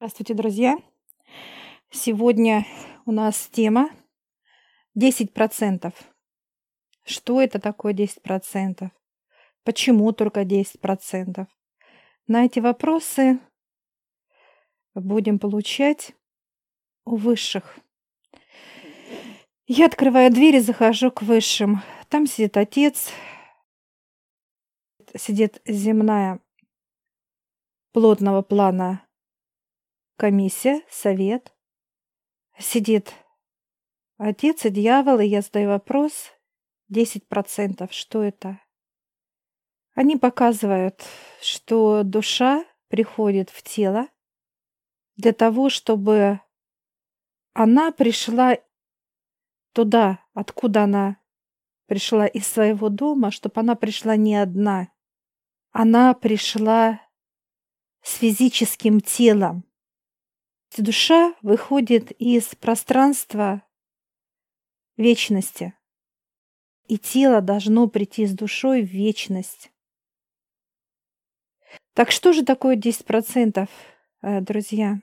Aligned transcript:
Здравствуйте, 0.00 0.34
друзья! 0.34 0.78
Сегодня 1.90 2.64
у 3.04 3.10
нас 3.10 3.48
тема 3.48 3.90
10%. 4.96 5.92
Что 7.02 7.40
это 7.42 7.58
такое 7.58 7.92
10%? 7.94 8.92
Почему 9.64 10.12
только 10.12 10.42
10%? 10.42 11.48
На 12.28 12.44
эти 12.44 12.60
вопросы 12.60 13.40
будем 14.94 15.40
получать 15.40 16.14
у 17.04 17.16
высших. 17.16 17.80
Я 19.66 19.86
открываю 19.86 20.32
дверь 20.32 20.54
и 20.54 20.60
захожу 20.60 21.10
к 21.10 21.22
высшим. 21.22 21.82
Там 22.08 22.28
сидит 22.28 22.56
отец, 22.56 23.10
сидит 25.16 25.60
земная 25.66 26.38
плотного 27.90 28.42
плана 28.42 29.02
комиссия, 30.18 30.82
совет. 30.90 31.54
Сидит 32.58 33.14
отец 34.18 34.64
и 34.64 34.70
дьявол, 34.70 35.20
и 35.20 35.26
я 35.26 35.40
задаю 35.40 35.70
вопрос. 35.70 36.32
10%. 36.92 37.88
Что 37.92 38.22
это? 38.22 38.60
Они 39.94 40.16
показывают, 40.16 41.04
что 41.40 42.02
душа 42.02 42.64
приходит 42.88 43.50
в 43.50 43.62
тело 43.62 44.08
для 45.16 45.32
того, 45.32 45.70
чтобы 45.70 46.40
она 47.52 47.92
пришла 47.92 48.56
туда, 49.72 50.24
откуда 50.34 50.84
она 50.84 51.20
пришла 51.86 52.26
из 52.26 52.46
своего 52.46 52.88
дома, 52.88 53.30
чтобы 53.30 53.60
она 53.60 53.74
пришла 53.74 54.16
не 54.16 54.36
одна. 54.36 54.88
Она 55.70 56.14
пришла 56.14 57.00
с 58.02 58.16
физическим 58.16 59.00
телом. 59.00 59.67
Душа 60.76 61.34
выходит 61.42 62.12
из 62.12 62.54
пространства 62.54 63.62
вечности, 64.96 65.74
и 66.86 66.98
тело 66.98 67.40
должно 67.40 67.88
прийти 67.88 68.26
с 68.26 68.32
душой 68.32 68.82
в 68.82 68.86
вечность. 68.86 69.72
Так 71.94 72.12
что 72.12 72.32
же 72.32 72.44
такое 72.44 72.76
10%, 72.76 73.68
э, 74.22 74.40
друзья? 74.40 75.00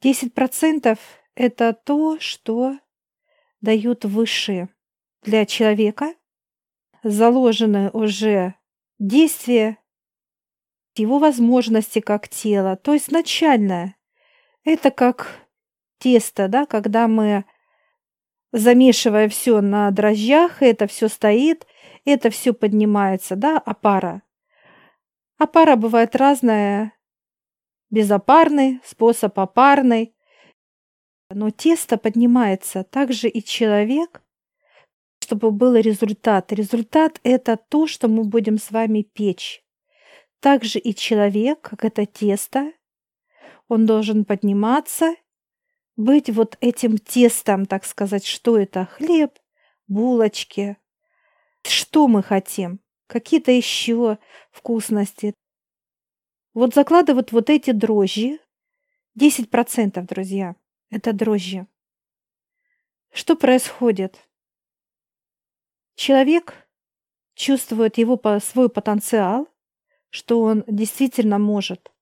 10%– 0.00 0.98
это 1.34 1.72
то, 1.74 2.18
что 2.18 2.78
дают 3.60 4.04
высшие 4.04 4.68
для 5.22 5.44
человека, 5.44 6.14
заложены 7.02 7.90
уже 7.90 8.54
действия, 8.98 9.78
его 10.96 11.18
возможности 11.18 12.00
как 12.00 12.28
тела, 12.28 12.76
то 12.76 12.94
есть 12.94 13.10
начальное, 13.10 13.96
это 14.64 14.90
как 14.90 15.46
тесто, 15.98 16.48
да, 16.48 16.66
когда 16.66 17.08
мы 17.08 17.44
замешивая 18.52 19.28
все 19.28 19.60
на 19.60 19.90
дрожжах, 19.90 20.62
это 20.62 20.86
все 20.86 21.08
стоит, 21.08 21.66
это 22.04 22.30
все 22.30 22.52
поднимается, 22.52 23.36
да, 23.36 23.58
опара. 23.58 24.22
Опара 25.38 25.76
бывает 25.76 26.14
разная, 26.14 26.92
безопарный 27.90 28.80
способ 28.84 29.38
опарный. 29.38 30.14
Но 31.30 31.50
тесто 31.50 31.96
поднимается, 31.96 32.84
также 32.84 33.28
и 33.28 33.42
человек, 33.42 34.22
чтобы 35.20 35.50
был 35.50 35.74
результат. 35.74 36.52
Результат– 36.52 37.18
это 37.24 37.56
то, 37.56 37.86
что 37.86 38.08
мы 38.08 38.24
будем 38.24 38.58
с 38.58 38.70
вами 38.70 39.02
печь. 39.02 39.64
Также 40.40 40.78
и 40.78 40.94
человек, 40.94 41.60
как 41.62 41.84
это 41.84 42.04
тесто, 42.04 42.72
он 43.68 43.86
должен 43.86 44.24
подниматься, 44.24 45.14
быть 45.96 46.28
вот 46.30 46.56
этим 46.60 46.98
тестом, 46.98 47.66
так 47.66 47.84
сказать, 47.84 48.26
что 48.26 48.58
это? 48.58 48.86
Хлеб, 48.86 49.38
булочки. 49.86 50.76
Что 51.62 52.08
мы 52.08 52.22
хотим? 52.22 52.80
Какие-то 53.06 53.52
еще 53.52 54.18
вкусности. 54.50 55.34
Вот 56.52 56.74
закладывают 56.74 57.32
вот 57.32 57.50
эти 57.50 57.70
дрожжи. 57.70 58.38
10%, 59.18 60.02
друзья, 60.06 60.56
это 60.90 61.12
дрожжи. 61.12 61.66
Что 63.12 63.36
происходит? 63.36 64.28
Человек 65.94 66.68
чувствует 67.34 67.98
его 67.98 68.20
свой 68.40 68.68
потенциал, 68.68 69.48
что 70.10 70.40
он 70.40 70.64
действительно 70.66 71.38
может 71.38 71.93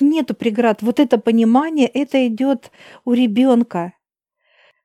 нету 0.00 0.34
преград. 0.34 0.82
Вот 0.82 1.00
это 1.00 1.18
понимание, 1.18 1.86
это 1.86 2.26
идет 2.26 2.70
у 3.04 3.12
ребенка, 3.12 3.92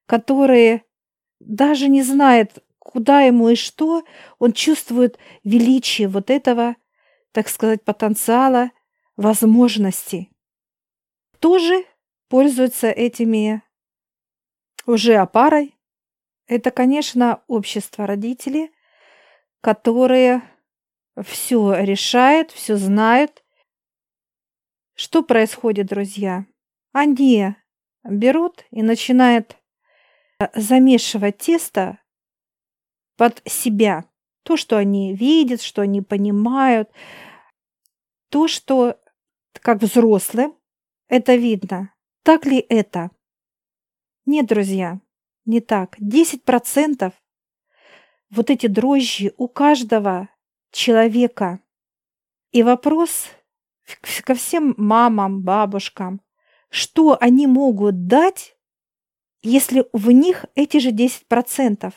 который 0.06 0.84
даже 1.40 1.88
не 1.88 2.04
знает, 2.04 2.64
куда 2.80 3.22
ему 3.22 3.50
и 3.50 3.56
что, 3.56 4.04
он 4.40 4.54
чувствует 4.54 5.18
величие 5.44 6.08
вот 6.08 6.30
этого, 6.30 6.76
так 7.32 7.50
сказать, 7.50 7.84
потенциала, 7.84 8.72
возможностей. 9.18 10.32
Тоже 11.40 11.86
пользуются 12.28 12.88
этими 12.90 13.62
уже 14.86 15.16
опарой. 15.16 15.76
Это, 16.48 16.72
конечно, 16.72 17.42
общество 17.48 18.06
родителей, 18.06 18.72
которые 19.62 20.42
все 21.24 21.76
решают, 21.76 22.52
все 22.52 22.76
знают, 22.78 23.41
что 24.96 25.24
происходит, 25.24 25.88
друзья? 25.88 26.46
Они 26.92 27.56
берут 28.04 28.66
и 28.72 28.82
начинают 28.82 29.58
э, 30.40 30.48
замешивать 30.54 31.38
тесто 31.38 32.00
под 33.18 33.42
себя. 33.46 34.06
То, 34.44 34.58
что 34.58 34.78
они 34.78 35.14
видят, 35.14 35.62
что 35.62 35.84
они 35.84 36.02
понимают, 36.02 36.90
то, 38.30 38.48
что 38.48 39.00
как 39.54 39.82
взрослым 39.82 40.56
это 41.08 41.36
видно. 41.36 41.94
Так 42.24 42.46
ли 42.46 42.66
это? 42.70 43.12
Нет, 44.26 44.48
друзья, 44.48 45.00
не 45.46 45.60
так. 45.62 46.00
10% 46.00 47.14
вот 48.30 48.50
эти 48.50 48.68
дрожжи 48.68 49.34
у 49.38 49.48
каждого 49.48 50.30
человека. 50.72 51.60
И 52.52 52.64
вопрос 52.64 53.28
ко 54.24 54.34
всем 54.36 54.74
мамам, 54.78 55.42
бабушкам, 55.42 56.22
что 56.70 57.18
они 57.20 57.48
могут 57.48 58.08
дать, 58.08 58.56
если 59.42 59.86
в 59.94 60.12
них 60.12 60.46
эти 60.56 60.78
же 60.78 60.92
10%. 60.92 61.94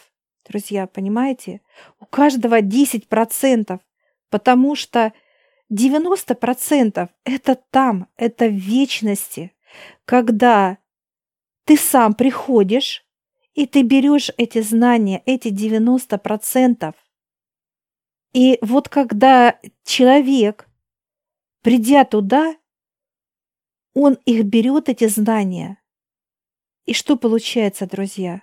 Друзья, 0.48 0.86
понимаете? 0.86 1.62
У 2.00 2.06
каждого 2.06 2.60
10%, 2.60 3.80
потому 4.30 4.74
что 4.74 5.12
90% 5.72 7.08
это 7.24 7.58
там, 7.70 8.08
это 8.16 8.46
в 8.46 8.54
вечности, 8.54 9.52
когда 10.04 10.78
ты 11.64 11.76
сам 11.76 12.14
приходишь, 12.14 13.04
и 13.54 13.66
ты 13.66 13.82
берешь 13.82 14.30
эти 14.36 14.60
знания, 14.60 15.22
эти 15.26 15.48
90%. 15.48 16.94
И 18.32 18.58
вот 18.60 18.88
когда 18.88 19.58
человек 19.84 20.68
Придя 21.64 22.04
туда, 22.04 22.58
он 23.94 24.18
их 24.26 24.44
берет, 24.44 24.90
эти 24.90 25.06
знания. 25.06 25.80
И 26.84 26.92
что 26.92 27.16
получается, 27.16 27.86
друзья? 27.86 28.42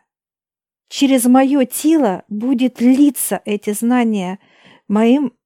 Через 0.87 1.25
мое 1.25 1.65
тело 1.65 2.25
будет 2.29 2.81
литься 2.81 3.39
эти 3.45 3.73
знания 3.73 4.39
моим 4.87 5.37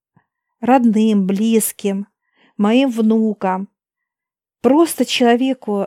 родным, 0.62 1.28
близким, 1.28 2.08
моим 2.56 2.90
внукам, 2.90 3.68
просто 4.62 5.04
человеку 5.04 5.86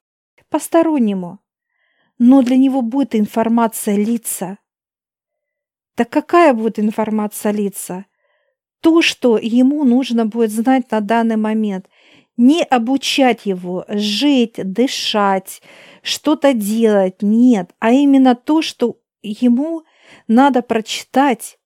постороннему. 0.50 1.40
Но 2.18 2.42
для 2.42 2.58
него 2.58 2.82
будет 2.82 3.14
информация 3.14 3.96
литься. 3.96 4.58
Так 5.94 6.10
какая 6.10 6.52
будет 6.52 6.78
информация 6.78 7.50
лица? 7.52 8.04
То, 8.80 9.02
что 9.02 9.38
ему 9.38 9.84
нужно 9.84 10.26
будет 10.26 10.50
знать 10.50 10.90
на 10.90 11.00
данный 11.00 11.36
момент. 11.36 11.88
Не 12.36 12.62
обучать 12.62 13.46
его 13.46 13.84
жить, 13.88 14.54
дышать, 14.56 15.60
что-то 16.02 16.54
делать, 16.54 17.20
нет, 17.20 17.74
а 17.80 17.90
именно 17.90 18.36
то, 18.36 18.62
что 18.62 19.00
ему 19.22 19.82
надо 20.28 20.62
прочитать 20.62 21.58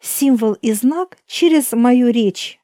символ 0.00 0.54
и 0.54 0.72
знак 0.72 1.18
через 1.26 1.72
мою 1.72 2.10
речь. 2.10 2.60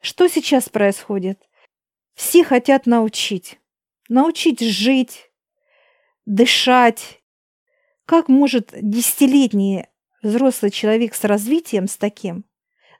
Что 0.00 0.28
сейчас 0.28 0.68
происходит? 0.68 1.48
Все 2.14 2.44
хотят 2.44 2.86
научить. 2.86 3.58
Научить 4.08 4.60
жить, 4.60 5.30
дышать. 6.24 7.22
Как 8.04 8.28
может 8.28 8.70
десятилетний 8.72 9.86
взрослый 10.22 10.70
человек 10.70 11.14
с 11.14 11.24
развитием, 11.24 11.88
с 11.88 11.96
таким, 11.96 12.44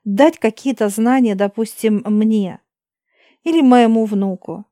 дать 0.05 0.39
какие-то 0.39 0.89
знания, 0.89 1.35
допустим, 1.35 2.03
мне. 2.05 2.61
или 3.45 3.61
моему 3.63 4.05
внуку, 4.05 4.67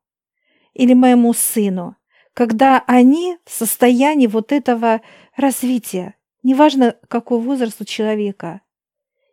или 0.75 0.93
моему 0.93 1.33
сыну, 1.33 1.97
когда 2.35 2.85
они 2.87 3.39
в 3.45 3.51
состоянии 3.51 4.27
вот 4.27 4.53
этого 4.53 5.01
развития, 5.37 6.17
неважно 6.43 6.97
какой 7.09 7.41
возраст 7.41 7.81
у 7.81 7.85
человека, 7.85 8.61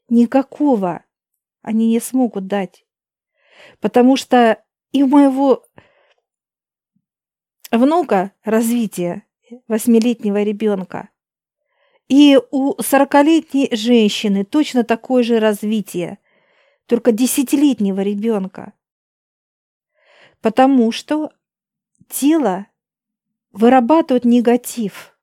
никакого 0.07 1.04
они 1.62 1.89
не 1.89 2.00
смогут 2.00 2.48
дать. 2.48 2.86
Потому 3.80 4.16
что 4.16 4.63
и 4.92 5.04
у 5.04 5.07
моего 5.07 5.66
внука 7.71 8.31
развитие 8.44 9.24
восьмилетнего 9.68 10.44
ребенка, 10.44 11.09
и 12.13 12.39
у 12.51 12.80
сорокалетней 12.80 13.75
женщины 13.75 14.45
точно 14.45 14.83
такое 14.83 15.24
же 15.24 15.39
развитие, 15.39 16.19
только 16.86 17.12
десятилетнего 17.12 18.01
ребенка. 18.01 18.74
Потому 20.39 20.92
что 20.92 21.31
тело 22.07 22.68
вырабатывает 23.51 24.25
негатив. 24.25 25.18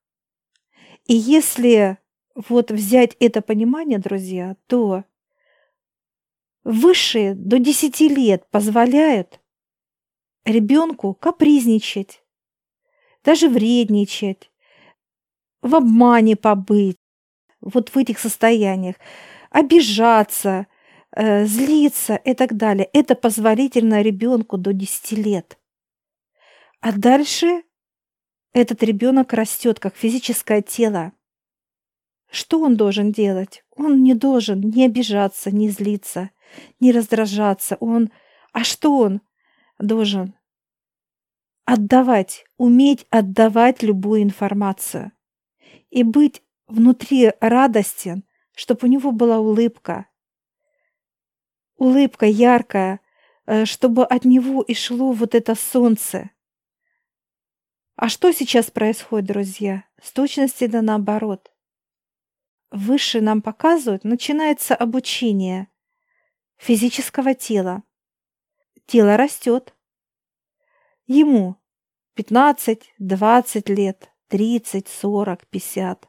И 1.07 1.15
если 1.15 1.99
вот 2.35 2.73
взять 2.73 3.15
это 3.21 3.41
понимание, 3.41 4.01
друзья, 4.01 4.57
то 4.67 5.05
высшие 6.65 7.37
до 7.37 7.61
10 7.61 8.01
лет 8.01 8.51
позволяют 8.51 9.41
ребенку 10.45 11.15
капризничать, 11.15 12.25
даже 13.23 13.49
вредничать, 13.49 14.50
в 15.63 15.75
обмане 15.75 16.37
побыть, 16.37 16.97
вот 17.61 17.91
в 17.91 17.99
этих 17.99 18.19
состояниях, 18.19 18.97
обижаться, 19.51 20.67
э, 21.13 21.45
злиться 21.45 22.17
и 22.17 22.35
так 22.35 22.57
далее. 22.57 22.89
Это 22.93 23.15
позволительно 23.15 24.03
ребенку 24.03 24.57
до 24.57 24.73
10 24.73 25.13
лет. 25.13 25.59
А 26.81 26.93
дальше 26.93 27.63
этот 28.53 28.83
ребенок 28.83 29.33
растет 29.33 29.79
как 29.79 29.97
физическое 29.97 30.63
тело. 30.63 31.13
Что 32.31 32.61
он 32.61 32.77
должен 32.77 33.13
делать? 33.13 33.65
Он 33.77 34.03
не 34.03 34.15
должен 34.15 34.61
не 34.61 34.87
обижаться, 34.87 35.51
не 35.51 35.69
злиться, 35.69 36.31
не 36.79 36.93
раздражаться. 36.93 37.77
Он... 37.81 38.11
А 38.53 38.65
что 38.65 38.97
он 38.99 39.21
должен? 39.79 40.35
Отдавать, 41.65 42.45
уметь 42.57 43.07
отдавать 43.11 43.83
любую 43.83 44.23
информацию. 44.23 45.13
И 45.91 46.03
быть 46.03 46.43
внутри 46.67 47.33
радостен, 47.41 48.25
чтобы 48.55 48.87
у 48.87 48.91
него 48.91 49.13
была 49.13 49.39
улыбка. 49.39 50.07
Улыбка 51.77 52.27
яркая, 52.27 53.01
э, 53.47 53.65
чтобы 53.65 54.05
от 54.05 54.25
него 54.25 54.63
и 54.63 54.75
шло 54.75 55.13
вот 55.13 55.35
это 55.35 55.55
солнце. 55.55 56.31
А 57.97 58.09
что 58.09 58.33
сейчас 58.33 58.71
происходит, 58.71 59.29
друзья? 59.29 59.85
С 60.01 60.13
точности 60.13 60.67
да 60.67 60.81
наоборот. 60.81 61.53
Выше 62.71 63.21
нам 63.21 63.43
показывают, 63.43 64.05
начинается 64.05 64.77
обучение 64.77 65.69
физического 66.57 67.35
тела. 67.35 67.83
Тело 68.87 69.17
растет. 69.17 69.75
Ему 71.07 71.57
15, 72.15 72.95
20 72.99 73.69
лет, 73.71 74.10
30, 74.31 74.89
40, 74.89 75.47
50. 75.47 76.09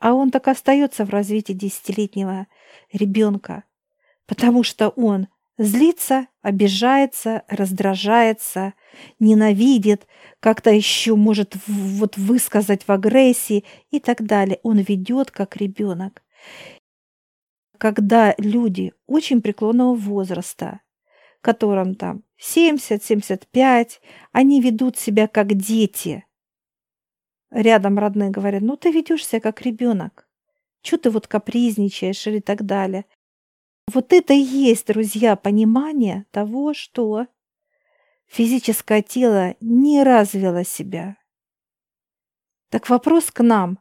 А 0.00 0.12
он 0.14 0.30
так 0.30 0.48
остается 0.48 1.04
в 1.04 1.10
развитии 1.10 1.52
десятилетнего 1.52 2.46
ребенка, 2.92 3.64
потому 4.26 4.62
что 4.62 4.88
он 4.90 5.28
Злится, 5.58 6.28
обижается, 6.40 7.42
раздражается, 7.48 8.74
ненавидит, 9.18 10.06
как-то 10.38 10.70
еще 10.70 11.16
может 11.16 11.56
вот 11.66 12.16
высказать 12.16 12.86
в 12.86 12.92
агрессии 12.92 13.64
и 13.90 13.98
так 13.98 14.22
далее. 14.22 14.60
Он 14.62 14.78
ведет 14.78 15.32
как 15.32 15.56
ребенок. 15.56 16.22
Когда 17.76 18.36
люди 18.38 18.92
очень 19.08 19.42
преклонного 19.42 19.96
возраста, 19.96 20.80
которым 21.40 21.96
там 21.96 22.22
70-75, 22.40 23.98
они 24.30 24.60
ведут 24.60 24.96
себя 24.96 25.26
как 25.26 25.54
дети. 25.54 26.24
Рядом 27.50 27.98
родные 27.98 28.30
говорят, 28.30 28.62
ну 28.62 28.76
ты 28.76 28.90
ведешь 28.90 29.26
себя 29.26 29.40
как 29.40 29.62
ребенок. 29.62 30.28
Чего 30.82 30.98
ты 30.98 31.10
вот 31.10 31.26
капризничаешь 31.26 32.26
или 32.26 32.40
так 32.40 32.64
далее. 32.64 33.04
Вот 33.92 34.12
это 34.12 34.34
и 34.34 34.38
есть, 34.38 34.86
друзья, 34.86 35.34
понимание 35.34 36.26
того, 36.30 36.74
что 36.74 37.26
физическое 38.26 39.02
тело 39.02 39.56
не 39.60 40.02
развило 40.02 40.62
себя. 40.64 41.16
Так 42.68 42.90
вопрос 42.90 43.30
к 43.30 43.42
нам. 43.42 43.78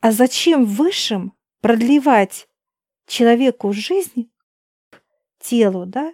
А 0.00 0.12
зачем 0.12 0.64
высшим 0.64 1.32
продлевать 1.60 2.46
человеку 3.06 3.72
жизнь, 3.72 4.30
телу, 5.40 5.86
да, 5.86 6.12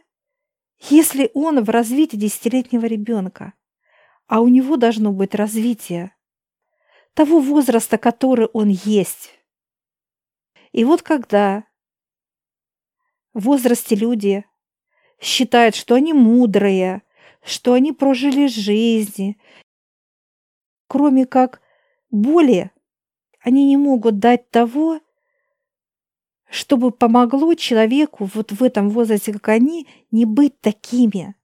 если 0.79 1.31
он 1.35 1.63
в 1.65 1.71
развитии 1.71 2.17
десятилетнего 2.17 2.87
ребенка, 2.87 3.55
а 4.27 4.41
у 4.41 4.49
него 4.49 4.77
должно 4.77 5.13
быть 5.13 5.35
развитие 5.35 6.15
того 7.15 7.41
возраста, 7.41 7.99
который 7.99 8.47
он 8.47 8.69
есть. 8.69 9.31
И 10.73 10.85
вот 10.85 11.03
когда 11.03 11.65
в 13.33 13.45
возрасте 13.45 13.95
люди 13.95 14.45
считают, 15.21 15.75
что 15.75 15.95
они 15.95 16.13
мудрые, 16.13 17.03
что 17.43 17.75
они 17.75 17.93
прожили 17.93 18.47
жизни. 18.47 19.39
Кроме 20.89 21.27
как 21.27 21.61
боли, 22.11 22.71
они 23.41 23.67
не 23.67 23.77
могут 23.77 24.19
дать 24.19 24.51
того, 24.51 25.01
чтобы 26.49 26.93
помогло 26.93 27.55
человеку 27.55 28.29
вот 28.33 28.53
в 28.53 28.63
этом 28.63 28.91
возрасте, 28.91 29.33
как 29.33 29.49
они, 29.49 29.89
не 30.11 30.25
быть 30.25 30.61
такими, 30.61 31.35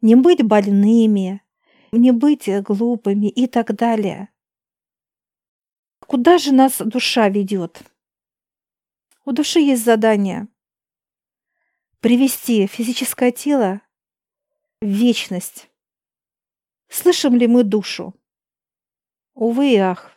не 0.00 0.14
быть 0.14 0.42
больными, 0.42 1.42
не 1.96 2.12
быть 2.12 2.48
глупыми 2.62 3.28
и 3.28 3.46
так 3.46 3.74
далее. 3.74 4.28
Куда 6.00 6.38
же 6.38 6.52
нас 6.52 6.78
душа 6.78 7.28
ведет? 7.28 7.82
У 9.24 9.32
души 9.32 9.60
есть 9.60 9.84
задание 9.84 10.48
привести 12.00 12.68
физическое 12.68 13.32
тело 13.32 13.80
в 14.80 14.86
вечность. 14.86 15.68
Слышим 16.88 17.34
ли 17.34 17.48
мы 17.48 17.64
душу? 17.64 18.14
Увы 19.34 19.72
и 19.72 19.76
ах. 19.76 20.16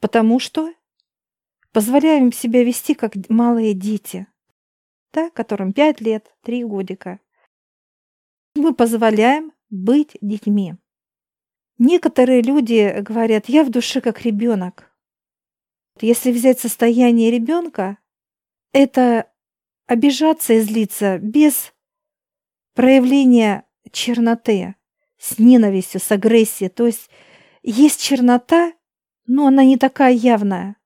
Потому 0.00 0.40
что 0.40 0.72
позволяем 1.72 2.32
себя 2.32 2.64
вести, 2.64 2.94
как 2.94 3.12
малые 3.28 3.74
дети, 3.74 4.26
да, 5.12 5.28
которым 5.28 5.74
пять 5.74 6.00
лет, 6.00 6.34
три 6.40 6.64
годика. 6.64 7.20
Мы 8.54 8.74
позволяем 8.74 9.52
быть 9.76 10.16
детьми. 10.20 10.74
Некоторые 11.78 12.42
люди 12.42 13.00
говорят, 13.00 13.48
я 13.48 13.64
в 13.64 13.70
душе 13.70 14.00
как 14.00 14.22
ребенок. 14.22 14.90
Если 16.00 16.32
взять 16.32 16.58
состояние 16.58 17.30
ребенка, 17.30 17.98
это 18.72 19.30
обижаться 19.86 20.54
и 20.54 20.60
злиться 20.60 21.18
без 21.18 21.72
проявления 22.74 23.64
черноты, 23.92 24.74
с 25.18 25.38
ненавистью, 25.38 26.00
с 26.00 26.10
агрессией. 26.10 26.68
То 26.68 26.86
есть 26.86 27.08
есть 27.62 28.02
чернота, 28.02 28.72
но 29.26 29.46
она 29.46 29.64
не 29.64 29.76
такая 29.76 30.12
явная, 30.12 30.76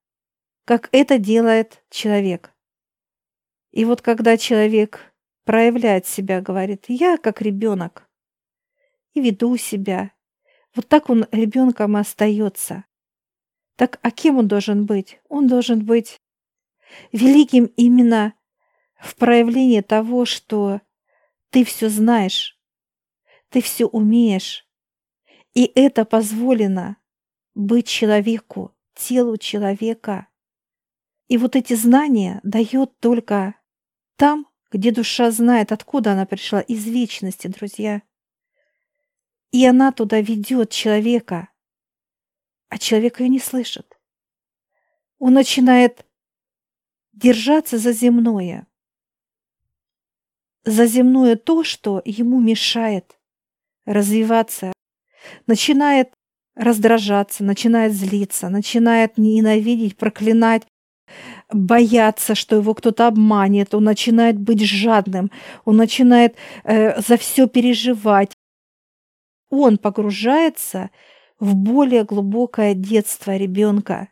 как 0.65 0.89
это 0.93 1.19
делает 1.19 1.85
человек. 1.91 2.53
И 3.71 3.85
вот 3.85 4.03
когда 4.03 4.37
человек 4.37 5.13
проявляет 5.45 6.07
себя, 6.07 6.41
говорит, 6.41 6.85
я 6.89 7.17
как 7.17 7.43
ребенок, 7.43 8.09
и 9.15 9.21
веду 9.21 9.57
себя, 9.57 10.13
вот 10.75 10.89
так 10.89 11.11
он 11.11 11.27
ребенком 11.33 11.97
остается. 11.97 12.85
Так 13.77 13.99
а 14.03 14.11
кем 14.11 14.39
он 14.39 14.49
должен 14.49 14.87
быть? 14.87 15.21
Он 15.29 15.47
должен 15.47 15.85
быть 15.85 16.21
великим 17.13 17.67
именно 17.77 18.35
в 19.01 19.17
проявлении 19.17 19.81
того, 19.81 20.25
что 20.25 20.81
ты 21.51 21.65
все 21.65 21.89
знаешь, 21.89 22.59
ты 23.49 23.61
все 23.61 23.87
умеешь, 23.87 24.67
и 25.55 25.71
это 25.75 26.05
позволено 26.05 26.97
быть 27.55 27.89
человеку, 27.89 28.75
телу 28.95 29.37
человека. 29.37 30.29
И 31.29 31.37
вот 31.39 31.57
эти 31.57 31.75
знания 31.75 32.41
дает 32.43 32.99
только 32.99 33.57
там, 34.17 34.47
где 34.71 34.93
душа 34.93 35.31
знает, 35.31 35.73
откуда 35.73 36.13
она 36.13 36.27
пришла, 36.27 36.61
из 36.61 36.85
вечности, 36.87 37.49
друзья. 37.49 38.03
И 39.53 39.67
она 39.67 39.93
туда 39.93 40.21
ведет 40.21 40.71
человека, 40.71 41.49
а 42.69 42.79
человек 42.79 43.21
ее 43.21 43.29
не 43.29 43.41
слышит. 43.41 43.99
Он 45.19 45.35
начинает 45.35 46.07
держаться 47.13 47.79
за 47.79 47.93
земное, 47.93 48.67
за 50.65 50.87
земное 50.87 51.37
то, 51.37 51.65
что 51.65 52.01
ему 52.05 52.41
мешает 52.41 53.19
развиваться, 53.87 54.73
начинает 55.47 56.13
раздражаться, 56.55 57.45
начинает 57.45 57.93
злиться, 57.93 58.49
начинает 58.49 59.19
ненавидеть, 59.19 59.97
проклинать, 59.97 60.63
бояться, 61.53 62.35
что 62.35 62.57
его 62.57 62.75
кто-то 62.75 63.07
обманет, 63.07 63.75
он 63.75 63.85
начинает 63.85 64.39
быть 64.39 64.63
жадным, 64.63 65.31
он 65.65 65.77
начинает 65.77 66.37
э, 66.65 67.01
за 67.01 67.17
все 67.17 67.49
переживать. 67.49 68.33
Он 69.51 69.79
погружается 69.79 70.91
в 71.41 71.55
более 71.55 72.05
глубокое 72.05 72.75
детство 72.75 73.37
ребенка. 73.37 74.09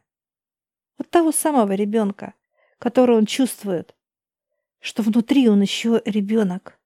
Вот 0.99 1.09
того 1.11 1.33
самого 1.33 1.73
ребенка, 1.73 2.35
который 2.79 3.17
он 3.17 3.25
чувствует, 3.25 3.95
что 4.81 5.03
внутри 5.03 5.49
он 5.49 5.63
еще 5.63 6.03
ребенок. 6.05 6.79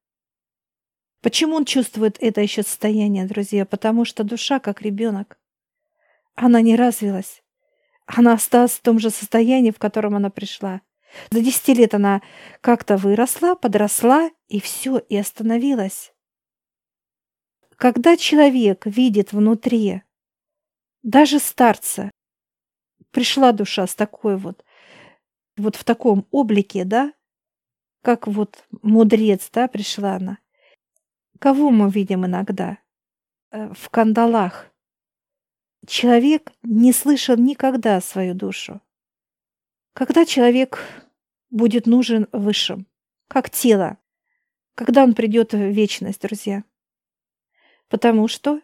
Почему 1.22 1.56
он 1.56 1.64
чувствует 1.64 2.16
это 2.20 2.40
еще 2.40 2.62
состояние, 2.62 3.26
друзья? 3.26 3.64
Потому 3.64 4.04
что 4.04 4.24
душа 4.24 4.58
как 4.58 4.82
ребенок. 4.82 5.38
Она 6.34 6.60
не 6.60 6.76
развилась. 6.76 7.42
Она 8.06 8.34
осталась 8.34 8.72
в 8.72 8.82
том 8.82 8.98
же 8.98 9.10
состоянии, 9.10 9.70
в 9.70 9.78
котором 9.78 10.16
она 10.16 10.30
пришла. 10.30 10.80
За 11.30 11.40
10 11.40 11.68
лет 11.76 11.94
она 11.94 12.22
как-то 12.60 12.96
выросла, 12.96 13.54
подросла, 13.54 14.30
и 14.48 14.60
все, 14.60 14.98
и 14.98 15.16
остановилась. 15.16 16.12
Когда 17.82 18.16
человек 18.16 18.86
видит 18.86 19.32
внутри, 19.32 20.02
даже 21.02 21.40
старца, 21.40 22.12
пришла 23.10 23.50
душа 23.50 23.88
с 23.88 23.96
такой 23.96 24.36
вот, 24.36 24.64
вот 25.56 25.74
в 25.74 25.82
таком 25.82 26.28
облике, 26.30 26.84
да, 26.84 27.12
как 28.00 28.28
вот 28.28 28.64
мудрец, 28.82 29.50
да, 29.52 29.66
пришла 29.66 30.14
она. 30.14 30.38
Кого 31.40 31.70
мы 31.70 31.90
видим 31.90 32.24
иногда? 32.24 32.78
Э, 33.50 33.74
в 33.74 33.90
кандалах. 33.90 34.70
Человек 35.84 36.52
не 36.62 36.92
слышал 36.92 37.36
никогда 37.36 38.00
свою 38.00 38.34
душу. 38.34 38.80
Когда 39.92 40.24
человек 40.24 40.78
будет 41.50 41.86
нужен 41.88 42.28
высшим, 42.30 42.86
как 43.26 43.50
тело, 43.50 43.98
когда 44.76 45.02
он 45.02 45.14
придет 45.14 45.52
в 45.52 45.58
вечность, 45.58 46.20
друзья. 46.20 46.62
Потому 47.92 48.26
что 48.26 48.62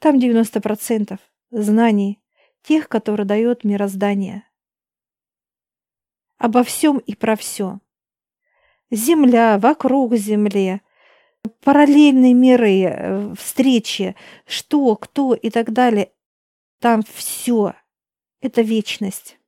там 0.00 0.18
90% 0.18 1.20
знаний, 1.52 2.20
тех, 2.62 2.88
которые 2.88 3.24
дает 3.24 3.62
мироздание. 3.62 4.42
Обо 6.36 6.64
всем 6.64 6.98
и 6.98 7.14
про 7.14 7.36
все. 7.36 7.78
Земля, 8.90 9.58
вокруг 9.58 10.16
Земли, 10.16 10.80
параллельные 11.60 12.34
миры, 12.34 12.80
э, 12.82 13.34
встречи, 13.36 14.16
что, 14.46 14.96
кто 14.96 15.32
и 15.34 15.48
так 15.50 15.72
далее. 15.72 16.10
Там 16.80 17.04
все. 17.04 17.74
Это 18.40 18.62
вечность. 18.62 19.38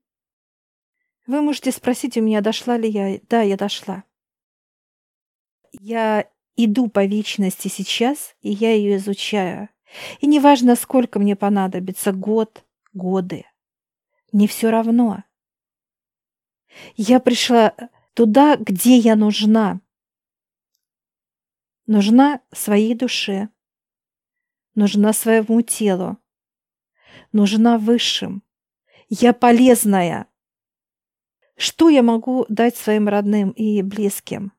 Вы 1.27 1.43
можете 1.43 1.73
спросить 1.73 2.17
у 2.17 2.23
меня, 2.23 2.41
дошла 2.41 2.77
ли 2.77 2.89
я. 2.89 3.19
Да, 3.29 3.43
я 3.43 3.57
дошла. 3.57 4.05
Я 5.73 6.31
иду 6.59 6.89
по 6.89 7.05
вечности 7.07 7.69
сейчас, 7.69 8.35
и 8.41 8.51
я 8.51 8.75
ее 8.75 8.97
изучаю. 8.97 9.69
И 10.21 10.27
неважно, 10.27 10.75
сколько 10.75 11.19
мне 11.19 11.37
понадобится, 11.37 12.13
год, 12.13 12.65
годы. 12.93 13.47
Мне 14.33 14.49
все 14.49 14.71
равно. 14.71 15.23
Я 16.97 17.21
пришла 17.21 17.75
туда, 18.15 18.57
где 18.57 18.97
я 18.97 19.15
нужна. 19.15 19.81
Нужна 21.87 22.43
своей 22.53 22.95
душе, 22.95 23.49
нужна 24.75 25.15
своему 25.15 25.63
телу, 25.63 26.19
нужна 27.33 27.79
высшим. 27.79 28.43
Я 29.09 29.33
полезная. 29.33 30.27
Что 31.57 31.89
я 31.89 32.03
могу 32.03 32.45
дать 32.51 32.77
своим 32.77 33.09
родным 33.09 33.51
и 33.53 33.81
близким? 33.81 34.53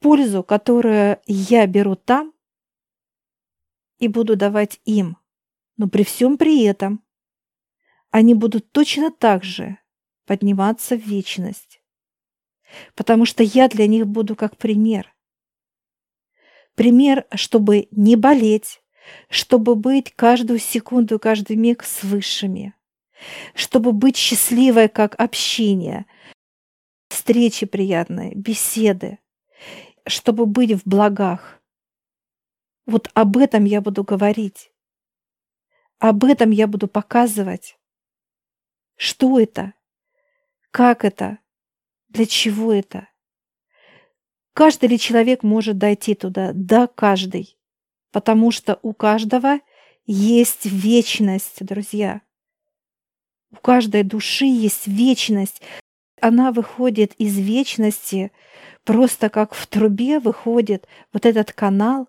Пользу, 0.00 0.42
которую 0.42 1.20
я 1.26 1.66
беру 1.66 1.96
там, 1.96 2.32
и 3.98 4.08
буду 4.08 4.36
давать 4.36 4.80
им. 4.84 5.16
Но 5.76 5.88
при 5.88 6.04
всем 6.04 6.38
при 6.38 6.62
этом 6.64 7.02
они 8.10 8.34
будут 8.34 8.70
точно 8.72 9.10
так 9.10 9.44
же 9.44 9.78
подниматься 10.24 10.96
в 10.96 11.00
вечность 11.00 11.78
потому 12.94 13.24
что 13.24 13.42
я 13.42 13.68
для 13.68 13.86
них 13.86 14.06
буду 14.06 14.36
как 14.36 14.56
пример. 14.56 15.14
Пример, 16.74 17.26
чтобы 17.34 17.88
не 17.90 18.16
болеть, 18.16 18.82
чтобы 19.28 19.74
быть 19.74 20.14
каждую 20.14 20.58
секунду, 20.58 21.18
каждый 21.18 21.56
миг 21.56 21.82
с 21.82 22.02
высшими, 22.02 22.74
чтобы 23.54 23.92
быть 23.92 24.16
счастливой, 24.16 24.88
как 24.88 25.14
общение, 25.18 26.06
встречи 27.08 27.66
приятные, 27.66 28.34
беседы, 28.34 29.18
чтобы 30.06 30.46
быть 30.46 30.72
в 30.72 30.88
благах. 30.88 31.60
Вот 32.86 33.10
об 33.14 33.36
этом 33.36 33.64
я 33.64 33.80
буду 33.80 34.04
говорить. 34.04 34.72
Об 35.98 36.24
этом 36.24 36.50
я 36.50 36.66
буду 36.66 36.88
показывать. 36.88 37.78
Что 38.96 39.38
это? 39.38 39.74
Как 40.70 41.04
это? 41.04 41.38
Для 42.08 42.26
чего 42.26 42.72
это? 42.72 43.08
Каждый 44.54 44.88
ли 44.88 44.98
человек 44.98 45.42
может 45.42 45.78
дойти 45.78 46.14
туда? 46.14 46.52
Да, 46.54 46.86
каждый. 46.86 47.58
Потому 48.10 48.50
что 48.50 48.78
у 48.82 48.92
каждого 48.92 49.60
есть 50.06 50.64
вечность, 50.64 51.64
друзья. 51.64 52.22
У 53.50 53.56
каждой 53.56 54.02
души 54.02 54.46
есть 54.46 54.86
вечность. 54.86 55.62
Она 56.20 56.50
выходит 56.50 57.12
из 57.14 57.38
вечности, 57.38 58.32
просто 58.88 59.28
как 59.28 59.52
в 59.52 59.66
трубе 59.66 60.18
выходит 60.18 60.88
вот 61.12 61.26
этот 61.26 61.52
канал, 61.52 62.08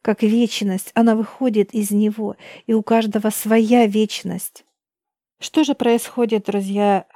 как 0.00 0.22
вечность. 0.22 0.92
Она 0.94 1.16
выходит 1.16 1.74
из 1.74 1.90
него, 1.90 2.36
и 2.66 2.72
у 2.72 2.84
каждого 2.84 3.30
своя 3.30 3.86
вечность. 3.86 4.64
Что 5.40 5.64
же 5.64 5.74
происходит, 5.74 6.44
друзья, 6.44 7.08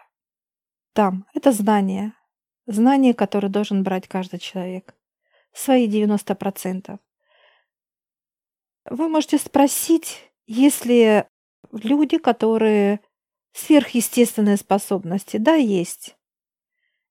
там? 0.94 1.26
Это 1.32 1.52
знание. 1.52 2.12
Знания, 2.66 3.14
которые 3.14 3.52
должен 3.52 3.84
брать 3.84 4.08
каждый 4.08 4.40
человек. 4.40 4.96
Свои 5.52 5.88
90%. 5.88 6.98
Вы 8.90 9.08
можете 9.08 9.38
спросить, 9.38 10.28
если 10.48 11.28
люди, 11.70 12.18
которые 12.18 12.98
сверхъестественные 13.52 14.56
способности, 14.56 15.36
да, 15.36 15.54
есть. 15.54 16.16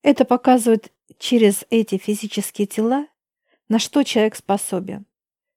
Это 0.02 0.26
показывает 0.26 0.92
через 1.24 1.64
эти 1.70 1.98
физические 1.98 2.68
тела, 2.68 3.08
на 3.70 3.80
что 3.80 4.04
человек 4.04 4.36
способен. 4.36 5.06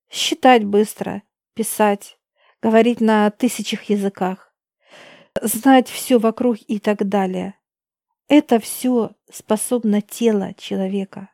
Считать 0.08 0.64
быстро, 0.64 1.24
писать, 1.54 2.20
говорить 2.62 3.00
на 3.00 3.28
тысячах 3.32 3.82
языках, 3.90 4.54
знать 5.42 5.88
все 5.88 6.20
вокруг 6.20 6.58
и 6.68 6.78
так 6.78 7.08
далее. 7.08 7.58
Это 8.28 8.60
все 8.60 9.10
способно 9.28 10.02
тело 10.02 10.54
человека. 10.54 11.30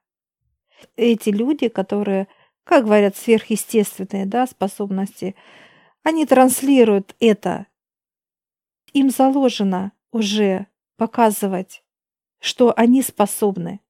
Эти 0.97 1.29
люди, 1.29 1.69
которые, 1.69 2.27
как 2.65 2.85
говорят, 2.85 3.15
сверхъестественные 3.15 4.25
да, 4.25 4.47
способности, 4.47 5.35
они 6.05 6.25
транслируют 6.25 7.15
это. 7.21 7.67
Им 8.95 9.11
заложено 9.11 9.93
уже 10.11 10.69
показывать, 10.97 11.85
что 12.41 12.73
они 12.75 13.03
способны. 13.03 13.83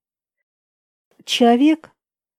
Человек 1.24 1.90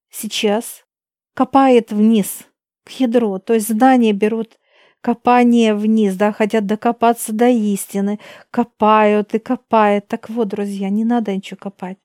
сейчас 0.10 0.86
копает 1.34 1.92
вниз, 1.92 2.48
к 2.84 2.92
ядру, 2.92 3.40
то 3.40 3.54
есть 3.54 3.68
знания 3.68 4.14
берут 4.14 4.60
копание 5.02 5.76
вниз, 5.76 6.16
да, 6.16 6.32
хотят 6.32 6.66
докопаться 6.66 7.34
до 7.34 7.50
истины, 7.50 8.20
копают 8.52 9.34
и 9.36 9.40
копают. 9.40 10.08
Так 10.08 10.30
вот, 10.30 10.48
друзья, 10.48 10.90
не 10.90 11.06
надо 11.06 11.36
ничего 11.36 11.58
копать, 11.58 11.98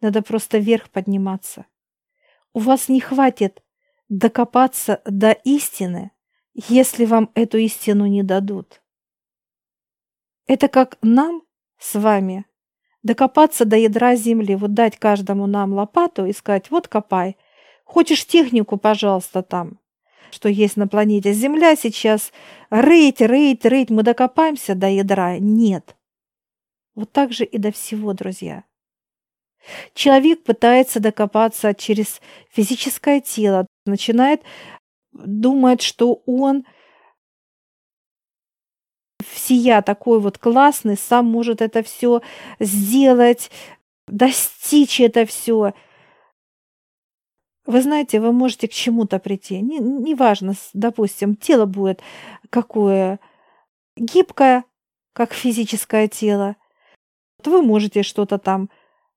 надо 0.00 0.22
просто 0.22 0.58
вверх 0.58 0.90
подниматься. 0.90 1.66
У 2.52 2.60
вас 2.60 2.88
не 2.88 3.00
хватит 3.00 3.62
докопаться 4.08 5.02
до 5.04 5.32
истины, 5.32 6.12
если 6.54 7.04
вам 7.04 7.30
эту 7.34 7.58
истину 7.58 8.06
не 8.06 8.22
дадут. 8.22 8.80
Это 10.46 10.68
как 10.68 10.98
нам 11.02 11.42
с 11.78 11.98
вами 11.98 12.46
докопаться 13.06 13.64
до 13.64 13.76
ядра 13.76 14.14
земли, 14.16 14.54
вот 14.54 14.74
дать 14.74 14.98
каждому 14.98 15.46
нам 15.46 15.72
лопату 15.72 16.26
и 16.26 16.32
сказать, 16.32 16.70
вот 16.70 16.88
копай. 16.88 17.36
Хочешь 17.84 18.26
технику, 18.26 18.76
пожалуйста, 18.76 19.42
там, 19.42 19.78
что 20.30 20.48
есть 20.48 20.76
на 20.76 20.88
планете 20.88 21.32
Земля 21.32 21.76
сейчас. 21.76 22.32
Рыть, 22.68 23.20
рыть, 23.20 23.64
рыть, 23.64 23.90
мы 23.90 24.02
докопаемся 24.02 24.74
до 24.74 24.88
ядра. 24.88 25.38
Нет. 25.38 25.96
Вот 26.94 27.12
так 27.12 27.32
же 27.32 27.44
и 27.44 27.58
до 27.58 27.70
всего, 27.70 28.12
друзья. 28.12 28.64
Человек 29.94 30.44
пытается 30.44 31.00
докопаться 31.00 31.74
через 31.74 32.20
физическое 32.50 33.20
тело, 33.20 33.66
начинает 33.84 34.42
думать, 35.12 35.82
что 35.82 36.22
он 36.26 36.64
всея 39.30 39.82
такой 39.82 40.20
вот 40.20 40.38
классный, 40.38 40.96
сам 40.96 41.26
может 41.26 41.60
это 41.60 41.82
все 41.82 42.22
сделать, 42.60 43.50
достичь 44.06 45.00
это 45.00 45.26
все. 45.26 45.74
Вы 47.66 47.82
знаете, 47.82 48.20
вы 48.20 48.32
можете 48.32 48.68
к 48.68 48.72
чему-то 48.72 49.18
прийти. 49.18 49.60
Неважно, 49.60 50.50
не, 50.50 50.56
допустим, 50.72 51.34
тело 51.34 51.66
будет 51.66 52.00
какое 52.50 53.18
гибкое, 53.96 54.64
как 55.12 55.32
физическое 55.32 56.06
тело. 56.06 56.56
Вы 57.44 57.62
можете 57.62 58.02
что-то 58.02 58.38
там 58.38 58.70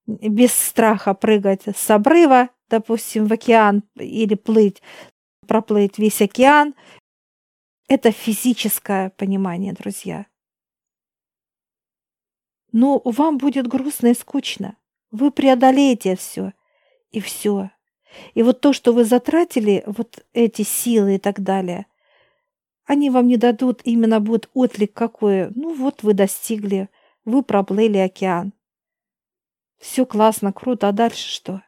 без 0.07 0.53
страха 0.53 1.13
прыгать 1.13 1.63
с 1.67 1.89
обрыва, 1.91 2.49
допустим, 2.69 3.27
в 3.27 3.33
океан 3.33 3.83
или 3.95 4.35
плыть, 4.35 4.81
проплыть 5.47 5.99
весь 5.99 6.21
океан. 6.21 6.73
Это 7.89 8.11
физическое 8.11 9.09
понимание, 9.09 9.73
друзья. 9.73 10.27
Но 12.71 13.01
вам 13.03 13.39
будет 13.39 13.65
грустно 13.65 14.09
и 14.09 14.13
скучно. 14.13 14.77
Вы 15.09 15.31
преодолеете 15.31 16.15
все. 16.15 16.53
И 17.09 17.19
все. 17.19 17.71
И 18.35 18.43
вот 18.43 18.61
то, 18.61 18.73
что 18.73 18.93
вы 18.93 19.05
затратили, 19.05 19.81
вот 19.87 20.23
эти 20.33 20.61
силы 20.61 21.15
и 21.15 21.17
так 21.17 21.41
далее, 21.41 21.87
они 22.85 23.09
вам 23.09 23.25
не 23.25 23.37
дадут, 23.37 23.81
именно 23.83 24.19
будет 24.19 24.51
отлик 24.53 24.93
какой. 24.93 25.49
Ну 25.55 25.73
вот 25.73 26.03
вы 26.03 26.13
достигли, 26.13 26.89
вы 27.25 27.41
проплыли 27.41 27.97
океан. 27.97 28.53
Все 29.79 30.05
классно, 30.05 30.53
круто, 30.53 30.89
а 30.89 30.91
дальше 30.91 31.27
что? 31.27 31.63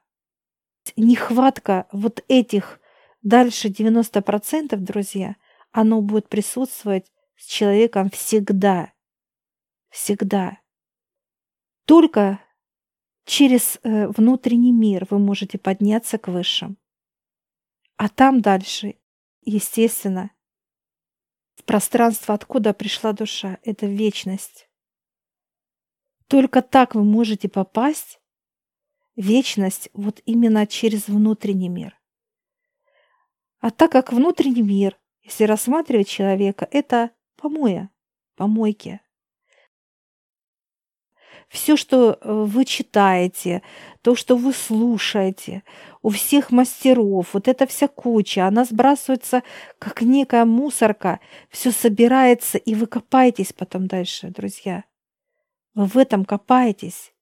Нехватка 0.96 1.88
вот 1.92 2.24
этих 2.28 2.80
дальше 3.24 3.70
90%, 3.70 4.76
друзья, 4.76 5.36
оно 5.72 6.02
будет 6.02 6.30
присутствовать 6.30 7.12
с 7.36 7.46
человеком 7.46 8.10
всегда. 8.10 8.94
Всегда. 9.90 10.60
Только 11.86 12.40
через 13.26 13.80
э, 13.84 14.08
внутренний 14.08 14.72
мир 14.72 15.08
вы 15.10 15.20
можете 15.20 15.58
подняться 15.58 16.18
к 16.18 16.28
высшим. 16.28 16.78
А 17.98 18.10
там 18.10 18.42
дальше, 18.42 18.96
естественно, 19.42 20.32
пространство, 21.66 22.36
откуда 22.36 22.74
пришла 22.74 23.14
душа, 23.14 23.60
это 23.64 23.86
вечность. 23.86 24.70
Только 26.28 26.62
так 26.62 26.96
вы 26.96 27.04
можете 27.04 27.50
попасть 27.50 28.20
в 29.16 29.22
вечность 29.22 29.90
вот 29.94 30.22
именно 30.26 30.66
через 30.68 31.08
внутренний 31.08 31.70
мир. 31.70 32.00
А 33.60 33.70
так 33.70 33.92
как 33.92 34.12
внутренний 34.12 34.64
мир, 34.64 35.01
если 35.32 35.46
рассматривать 35.46 36.10
человека, 36.10 36.68
это 36.72 37.12
помоя, 37.38 37.90
помойки. 38.36 39.00
Все, 41.48 41.78
что 41.78 42.14
э, 42.14 42.44
вы 42.46 42.66
читаете, 42.66 43.62
то, 44.02 44.16
что 44.16 44.36
вы 44.36 44.54
слушаете, 44.54 45.64
у 46.02 46.10
всех 46.10 46.52
мастеров, 46.52 47.34
вот 47.34 47.48
эта 47.48 47.66
вся 47.66 47.88
куча, 47.88 48.46
она 48.46 48.66
сбрасывается, 48.66 49.44
как 49.80 50.02
некая 50.02 50.46
мусорка, 50.46 51.20
все 51.50 51.72
собирается, 51.72 52.58
и 52.58 52.76
вы 52.76 52.88
копаетесь 52.88 53.54
потом 53.54 53.88
дальше, 53.88 54.28
друзья. 54.28 54.84
Вы 55.74 55.86
в 55.86 55.98
этом 55.98 56.26
копаетесь. 56.26 57.14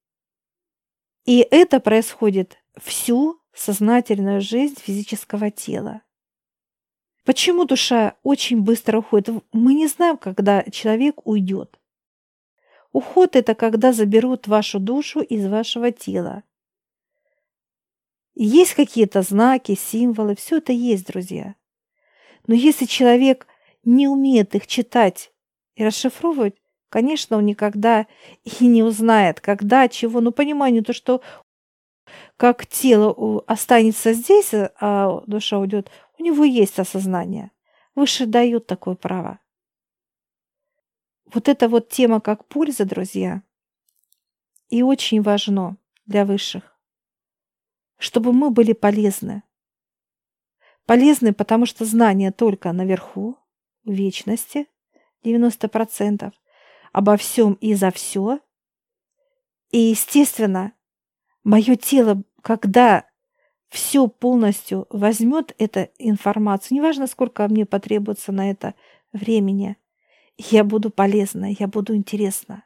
И 1.24 1.46
это 1.48 1.78
происходит 1.78 2.58
всю 2.76 3.40
сознательную 3.52 4.40
жизнь 4.40 4.80
физического 4.80 5.50
тела. 5.50 6.02
Почему 7.24 7.64
душа 7.64 8.14
очень 8.22 8.62
быстро 8.62 8.98
уходит? 8.98 9.44
Мы 9.52 9.74
не 9.74 9.86
знаем, 9.86 10.16
когда 10.16 10.62
человек 10.64 11.26
уйдет. 11.26 11.78
Уход– 12.92 13.36
это 13.36 13.54
когда 13.54 13.92
заберут 13.92 14.48
вашу 14.48 14.80
душу 14.80 15.20
из 15.20 15.46
вашего 15.46 15.92
тела. 15.92 16.42
Есть 18.34 18.74
какие-то 18.74 19.22
знаки, 19.22 19.74
символы, 19.74 20.34
все 20.34 20.58
это 20.58 20.72
есть, 20.72 21.06
друзья. 21.06 21.54
Но 22.46 22.54
если 22.54 22.86
человек 22.86 23.46
не 23.84 24.08
умеет 24.08 24.54
их 24.54 24.66
читать 24.66 25.30
и 25.74 25.84
расшифровывать, 25.84 26.56
конечно, 26.88 27.36
он 27.36 27.46
никогда 27.46 28.06
и 28.44 28.66
не 28.66 28.82
узнает, 28.82 29.40
когда, 29.40 29.88
чего. 29.88 30.20
Но 30.20 30.32
понимание 30.32 30.82
то, 30.82 30.92
что 30.92 31.20
как 32.36 32.66
тело 32.66 33.42
останется 33.46 34.12
здесь, 34.12 34.52
а 34.52 35.22
душа 35.26 35.58
уйдет, 35.58 35.90
у 36.18 36.22
него 36.22 36.44
есть 36.44 36.78
осознание. 36.78 37.50
Выше 37.94 38.26
дают 38.26 38.66
такое 38.66 38.94
право. 38.94 39.40
Вот 41.32 41.48
эта 41.48 41.68
вот 41.68 41.88
тема 41.88 42.20
как 42.20 42.46
польза, 42.46 42.84
друзья, 42.84 43.42
и 44.68 44.82
очень 44.82 45.22
важно 45.22 45.76
для 46.06 46.24
высших, 46.24 46.76
чтобы 47.98 48.32
мы 48.32 48.50
были 48.50 48.72
полезны. 48.72 49.42
Полезны, 50.86 51.32
потому 51.32 51.66
что 51.66 51.84
знания 51.84 52.32
только 52.32 52.72
наверху, 52.72 53.38
в 53.84 53.92
вечности, 53.92 54.66
90%, 55.24 56.32
обо 56.92 57.16
всем 57.16 57.54
и 57.54 57.74
за 57.74 57.90
все. 57.90 58.40
И, 59.70 59.78
естественно, 59.78 60.72
мое 61.44 61.76
тело, 61.76 62.22
когда 62.42 63.06
все 63.68 64.08
полностью 64.08 64.86
возьмет 64.90 65.54
эту 65.58 65.88
информацию, 65.98 66.76
неважно, 66.76 67.06
сколько 67.06 67.46
мне 67.48 67.66
потребуется 67.66 68.32
на 68.32 68.50
это 68.50 68.74
времени, 69.12 69.76
я 70.36 70.64
буду 70.64 70.90
полезна, 70.90 71.52
я 71.58 71.68
буду 71.68 71.94
интересна. 71.94 72.64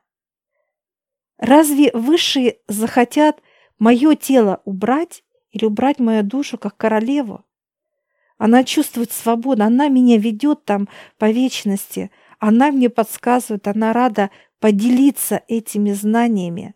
Разве 1.38 1.90
высшие 1.92 2.58
захотят 2.68 3.42
мое 3.78 4.14
тело 4.14 4.62
убрать 4.64 5.24
или 5.50 5.64
убрать 5.64 5.98
мою 5.98 6.22
душу 6.22 6.56
как 6.56 6.76
королеву? 6.76 7.44
Она 8.38 8.64
чувствует 8.64 9.12
свободу, 9.12 9.62
она 9.64 9.88
меня 9.88 10.18
ведет 10.18 10.64
там 10.64 10.88
по 11.18 11.30
вечности, 11.30 12.10
она 12.38 12.70
мне 12.70 12.88
подсказывает, 12.90 13.66
она 13.68 13.92
рада 13.92 14.30
поделиться 14.58 15.42
этими 15.48 15.92
знаниями. 15.92 16.74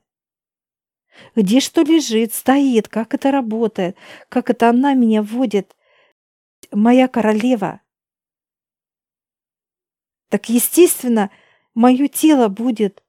Где 1.34 1.60
что 1.60 1.82
лежит, 1.82 2.34
стоит, 2.34 2.88
как 2.88 3.14
это 3.14 3.30
работает, 3.30 3.96
как 4.28 4.50
это 4.50 4.68
она 4.70 4.94
меня 4.94 5.22
вводит. 5.22 5.76
Моя 6.72 7.08
королева. 7.08 7.80
Так, 10.28 10.48
естественно, 10.48 11.30
мое 11.74 12.08
тело 12.08 12.48
будет 12.48 13.02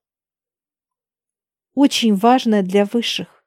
очень 1.74 2.16
важное 2.16 2.62
для 2.62 2.86
высших. 2.86 3.40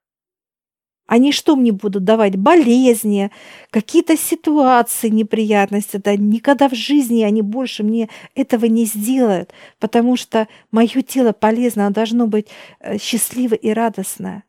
Они 1.07 1.33
что 1.33 1.57
мне 1.57 1.73
будут 1.73 2.05
давать? 2.05 2.37
Болезни, 2.37 3.31
какие-то 3.71 4.17
ситуации, 4.17 5.09
неприятности. 5.09 5.99
Да 5.99 6.17
никогда 6.17 6.69
в 6.69 6.75
жизни 6.75 7.23
они 7.23 7.43
больше 7.43 7.83
мне 7.83 8.09
этого 8.35 8.65
не 8.67 8.87
сделают, 8.87 9.53
потому 9.79 10.17
что 10.17 10.49
мое 10.71 11.03
тело 11.03 11.33
полезно, 11.33 11.87
оно 11.87 11.95
должно 11.95 12.27
быть 12.27 12.47
э, 12.81 12.97
счастливо 12.99 13.55
и 13.55 13.71
радостное. 13.71 14.45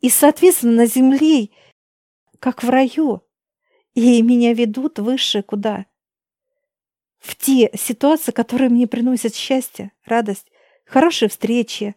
И, 0.00 0.10
соответственно, 0.10 0.72
на 0.72 0.86
земле, 0.86 1.50
как 2.38 2.62
в 2.62 2.68
раю, 2.68 3.22
и 3.94 4.20
меня 4.22 4.52
ведут 4.52 4.98
выше 4.98 5.42
куда? 5.42 5.86
В 7.18 7.34
те 7.34 7.70
ситуации, 7.74 8.30
которые 8.30 8.68
мне 8.68 8.86
приносят 8.86 9.34
счастье, 9.34 9.92
радость, 10.04 10.46
хорошие 10.84 11.28
встречи, 11.28 11.96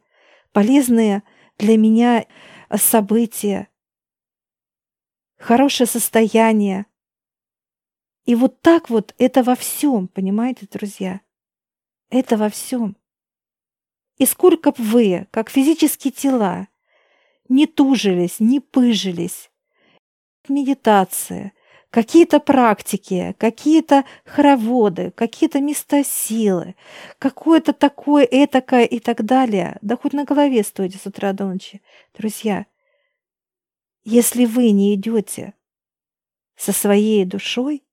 полезные 0.54 1.24
для 1.58 1.78
меня 1.78 2.26
события, 2.76 3.68
хорошее 5.38 5.88
состояние. 5.88 6.86
И 8.26 8.36
вот 8.36 8.62
так 8.62 8.90
вот 8.90 9.14
это 9.18 9.44
во 9.44 9.56
всем, 9.56 10.08
понимаете, 10.08 10.68
друзья? 10.72 11.22
Это 12.10 12.38
во 12.38 12.50
всем. 12.50 12.96
И 14.18 14.26
сколько 14.26 14.72
б 14.72 14.78
вы, 14.78 15.28
как 15.32 15.50
физические 15.50 16.12
тела, 16.12 16.68
не 17.50 17.66
тужились, 17.66 18.40
не 18.40 18.60
пыжились. 18.60 19.50
Медитация, 20.48 21.54
какие-то 21.90 22.40
практики, 22.40 23.36
какие-то 23.38 24.06
хороводы, 24.26 25.12
какие-то 25.12 25.60
места 25.60 26.04
силы, 26.04 26.76
какое-то 27.18 27.74
такое, 27.74 28.24
этакое 28.24 28.86
и 28.86 29.00
так 29.00 29.26
далее. 29.26 29.78
Да 29.82 29.98
хоть 29.98 30.14
на 30.14 30.24
голове 30.24 30.64
стойте 30.64 30.98
с 30.98 31.06
утра 31.06 31.34
до 31.34 31.46
ночи. 31.46 31.82
Друзья, 32.18 32.66
если 34.04 34.46
вы 34.46 34.72
не 34.72 34.96
идете 34.96 35.54
со 36.56 36.72
своей 36.72 37.26
душой, 37.26 37.84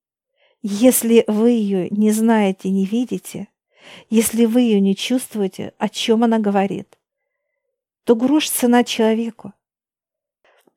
если 0.63 1.25
вы 1.27 1.51
ее 1.51 1.89
не 1.91 2.11
знаете, 2.11 2.71
не 2.71 2.85
видите, 2.85 3.49
если 4.11 4.47
вы 4.47 4.63
ее 4.63 4.81
не 4.81 4.97
чувствуете, 4.97 5.73
о 5.79 5.89
чем 5.89 6.25
она 6.25 6.39
говорит, 6.39 6.99
то 8.07 8.15
грош 8.15 8.49
цена 8.51 8.85
человеку. 8.85 9.53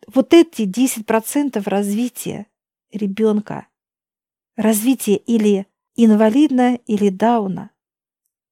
вот 0.08 0.34
эти 0.34 0.64
10% 0.64 1.62
развития 1.70 2.48
ребенка, 2.92 3.68
развития 4.56 5.18
или 5.18 5.68
инвалидное, 5.96 6.80
или 6.88 7.10
дауна. 7.10 7.70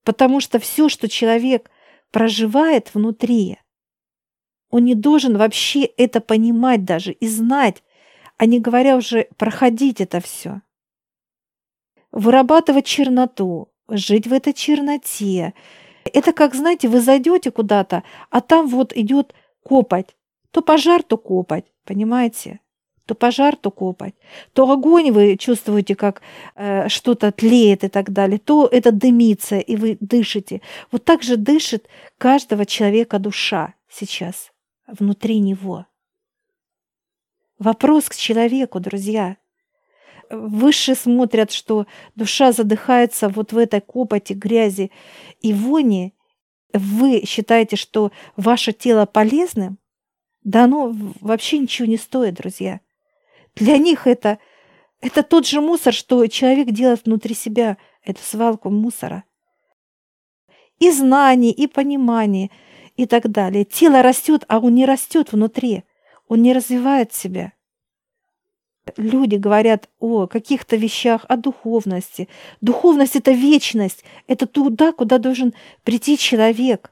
Потому 0.03 0.39
что 0.39 0.59
все, 0.59 0.89
что 0.89 1.09
человек 1.09 1.71
проживает 2.11 2.93
внутри, 2.93 3.57
он 4.69 4.85
не 4.85 4.93
должен 4.93 5.37
вообще 5.37 5.85
это 5.85 6.21
понимать 6.21 6.85
даже 6.85 7.13
и 7.13 7.27
знать, 7.27 7.83
а 8.37 8.45
не 8.45 8.59
говоря 8.59 8.95
уже 8.95 9.27
проходить 9.37 10.01
это 10.01 10.19
все. 10.19 10.61
Вырабатывать 12.11 12.85
черноту, 12.85 13.73
жить 13.89 14.27
в 14.27 14.33
этой 14.33 14.53
черноте. 14.53 15.55
Это 16.07 16.33
как, 16.33 16.55
знаете, 16.55 16.87
вы 16.87 17.01
зайдете 17.01 17.51
куда-то, 17.51 18.03
а 18.29 18.41
там 18.41 18.67
вот 18.67 18.93
идет 18.95 19.33
копать. 19.63 20.15
То 20.51 20.61
пожар, 20.61 21.03
то 21.03 21.17
копать, 21.17 21.65
понимаете? 21.85 22.59
То 23.05 23.15
пожар, 23.15 23.55
то 23.55 23.71
копать. 23.71 24.15
То 24.53 24.69
огонь 24.69 25.11
вы 25.11 25.37
чувствуете, 25.37 25.95
как 25.95 26.21
э, 26.55 26.89
что-то 26.89 27.31
тлеет 27.31 27.83
и 27.85 27.87
так 27.87 28.11
далее. 28.11 28.37
То 28.37 28.67
это 28.69 28.91
дымится, 28.91 29.57
и 29.59 29.77
вы 29.77 29.97
дышите. 30.01 30.61
Вот 30.91 31.05
так 31.05 31.23
же 31.23 31.37
дышит 31.37 31.87
каждого 32.17 32.65
человека 32.65 33.17
душа 33.17 33.73
сейчас 33.89 34.51
внутри 34.87 35.39
него. 35.39 35.85
Вопрос 37.59 38.09
к 38.09 38.15
человеку, 38.15 38.79
друзья. 38.79 39.37
Выше 40.29 40.95
смотрят, 40.95 41.51
что 41.51 41.87
душа 42.15 42.51
задыхается 42.51 43.29
вот 43.29 43.53
в 43.53 43.57
этой 43.57 43.81
копоти, 43.81 44.33
грязи 44.33 44.91
и 45.41 45.53
вони. 45.53 46.13
Вы 46.73 47.23
считаете, 47.25 47.75
что 47.75 48.11
ваше 48.35 48.73
тело 48.73 49.05
полезным? 49.05 49.77
Да 50.43 50.65
оно 50.65 50.93
вообще 51.21 51.59
ничего 51.59 51.87
не 51.87 51.97
стоит, 51.97 52.35
друзья. 52.35 52.81
Для 53.55 53.77
них 53.77 54.07
это, 54.07 54.39
это 55.01 55.23
тот 55.23 55.47
же 55.47 55.61
мусор, 55.61 55.93
что 55.93 56.25
человек 56.27 56.71
делает 56.71 57.05
внутри 57.05 57.35
себя, 57.35 57.77
эту 58.03 58.21
свалку 58.21 58.69
мусора. 58.69 59.23
И 60.79 60.91
знаний, 60.91 61.51
и 61.51 61.67
понимание– 61.67 62.51
и 62.97 63.05
так 63.05 63.29
далее. 63.29 63.63
Тело 63.63 64.01
растет, 64.01 64.43
а 64.47 64.59
он 64.59 64.75
не 64.75 64.85
растет 64.85 65.31
внутри, 65.31 65.83
он 66.27 66.41
не 66.41 66.51
развивает 66.51 67.13
себя. 67.13 67.53
Люди 68.97 69.35
говорят 69.35 69.89
о 69.99 70.27
каких-то 70.27 70.75
вещах, 70.75 71.25
о 71.27 71.37
духовности. 71.37 72.27
Духовность– 72.61 73.15
это 73.17 73.31
вечность, 73.31 74.03
это 74.27 74.47
туда, 74.47 74.91
куда 74.91 75.17
должен 75.17 75.53
прийти 75.83 76.17
человек. 76.17 76.91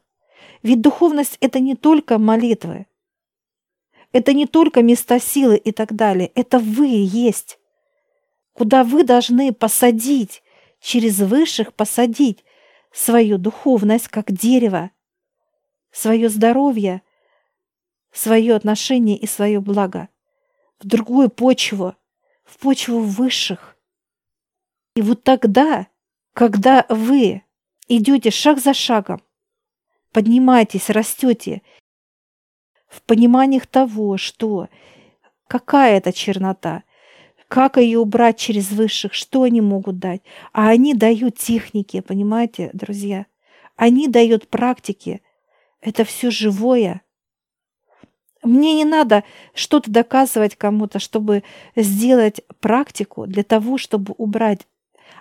Ведь 0.63 0.81
духовность– 0.81 1.38
это 1.41 1.60
не 1.60 1.75
только 1.75 2.17
молитвы, 2.17 2.88
это 4.12 4.34
не 4.34 4.47
только 4.47 4.81
места 4.81 5.19
силы 5.19 5.58
и 5.58 5.71
так 5.71 5.93
далее, 5.93 6.31
это 6.36 6.60
вы 6.60 6.88
есть, 6.88 7.60
куда 8.53 8.84
вы 8.84 9.03
должны 9.03 9.53
посадить, 9.53 10.41
через 10.79 11.19
высших 11.19 11.73
посадить 11.73 12.43
свою 12.91 13.38
духовность 13.38 14.08
как 14.08 14.31
дерево, 14.31 14.91
свое 15.91 16.29
здоровье, 16.29 17.01
свое 18.12 18.55
отношение 18.55 19.17
и 19.17 19.27
свое 19.27 19.60
благо 19.60 20.10
в 20.79 20.88
другую 20.88 21.29
почву, 21.29 21.95
в 22.43 22.57
почву 22.59 22.99
высших. 22.99 23.77
И 24.95 25.01
вот 25.01 25.23
тогда, 25.23 25.88
когда 26.33 26.85
вы 26.89 27.43
идете 27.88 28.31
шаг 28.31 28.59
за 28.59 28.73
шагом, 28.73 29.21
поднимаетесь, 30.11 30.89
растете 30.89 31.61
в 32.88 33.01
пониманиях 33.01 33.67
того, 33.67 34.17
что 34.17 34.69
какая 35.47 35.97
это 35.97 36.13
чернота, 36.13 36.83
как 37.47 37.77
ее 37.77 37.99
убрать 37.99 38.38
через 38.38 38.71
высших, 38.71 39.13
что 39.13 39.43
они 39.43 39.61
могут 39.61 39.99
дать. 39.99 40.21
А 40.51 40.69
они 40.69 40.93
дают 40.93 41.38
техники, 41.38 42.01
понимаете, 42.01 42.69
друзья? 42.73 43.25
Они 43.75 44.07
дают 44.07 44.47
практики, 44.47 45.21
это 45.81 46.03
все 46.05 46.31
живое. 46.31 47.01
Мне 48.45 48.75
не 48.75 48.86
надо 48.86 49.23
что-то 49.55 49.89
доказывать 49.89 50.55
кому-то, 50.55 50.99
чтобы 50.99 51.43
сделать 51.75 52.41
практику 52.60 53.25
для 53.25 53.43
того, 53.43 53.79
чтобы 53.79 54.13
убрать. 54.17 54.67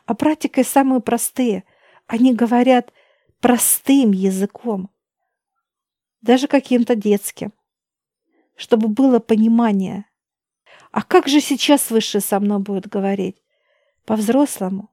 А 0.04 0.14
практикой 0.14 0.64
самые 0.64 1.00
простые. 1.00 1.64
Они 2.06 2.34
говорят 2.34 2.92
простым 3.40 4.12
языком, 4.12 4.90
даже 6.20 6.48
каким-то 6.48 6.96
детским, 6.96 7.54
чтобы 8.56 8.88
было 8.88 9.20
понимание. 9.20 10.04
А 10.90 11.02
как 11.02 11.26
же 11.26 11.40
сейчас 11.40 11.90
Высший 11.90 12.20
со 12.20 12.40
мной 12.40 12.58
будет 12.58 12.88
говорить? 12.88 13.37
По-взрослому. 14.04 14.90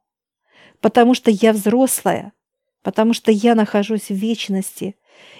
Потому 0.79 1.15
что 1.15 1.31
я 1.31 1.51
взрослая, 1.51 2.31
потому 2.81 3.13
что 3.13 3.29
я 3.31 3.55
нахожусь 3.55 4.07
в 4.07 4.15
вечности, 4.15 4.95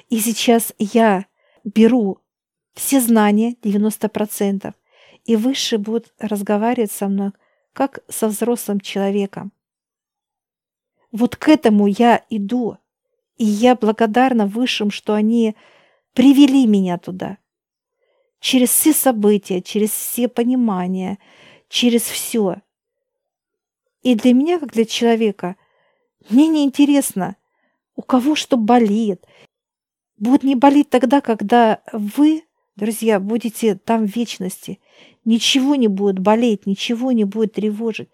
и 0.10 0.19
сейчас 0.19 0.73
я 0.77 1.25
беру 1.63 2.19
все 2.73 3.01
знания, 3.01 3.55
90%, 3.62 4.73
и 5.25 5.36
выше 5.36 5.77
будут 5.77 6.13
разговаривать 6.19 6.91
со 6.91 7.07
мной, 7.07 7.31
как 7.73 7.99
со 8.07 8.27
взрослым 8.27 8.79
человеком. 8.79 9.51
Вот 11.12 11.36
к 11.36 11.49
этому 11.49 11.88
я 11.88 12.23
иду, 12.29 12.77
и 13.38 13.45
я 13.45 13.75
благодарна 13.75 14.45
высшим, 14.45 14.91
что 14.91 15.13
они 15.13 15.55
привели 16.13 16.65
меня 16.65 16.97
туда. 16.97 17.38
Через 18.39 18.69
все 18.69 18.93
события, 18.93 19.62
через 19.62 19.91
все 19.91 20.27
понимания, 20.27 21.19
через 21.67 22.03
все. 22.03 22.57
И 24.01 24.15
для 24.15 24.34
меня, 24.34 24.60
как 24.60 24.71
для 24.71 24.86
человека, 24.86 25.55
мне 26.29 26.47
не 26.47 26.63
интересно, 26.63 27.36
у 27.95 28.01
кого 28.01 28.36
что 28.36 28.57
болит, 28.57 29.25
будет 30.17 30.43
не 30.43 30.55
болеть 30.55 30.89
тогда, 30.89 31.21
когда 31.21 31.81
вы, 31.91 32.43
друзья, 32.75 33.19
будете 33.19 33.75
там 33.75 34.05
в 34.07 34.15
вечности. 34.15 34.79
Ничего 35.25 35.75
не 35.75 35.88
будет 35.88 36.19
болеть, 36.19 36.65
ничего 36.65 37.12
не 37.12 37.25
будет 37.25 37.53
тревожить. 37.53 38.10